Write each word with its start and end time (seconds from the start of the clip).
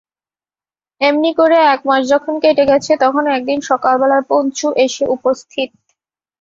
এমনি 1.01 1.31
করে 1.39 1.57
এক 1.73 1.81
মাস 1.85 2.01
যখন 2.13 2.33
কেটে 2.43 2.63
গেছে 2.71 2.91
তখন 3.03 3.23
একদিন 3.31 3.59
সকালবেলায় 3.69 4.25
পঞ্চু 4.29 4.67
এসে 4.85 5.03
উপস্থিত। 5.15 5.69